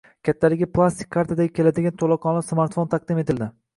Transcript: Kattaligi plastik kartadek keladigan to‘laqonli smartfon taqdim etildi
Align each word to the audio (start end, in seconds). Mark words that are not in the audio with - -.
Kattaligi 0.27 0.67
plastik 0.77 1.11
kartadek 1.15 1.53
keladigan 1.59 1.99
to‘laqonli 2.05 2.43
smartfon 2.49 2.91
taqdim 2.95 3.21
etildi 3.25 3.51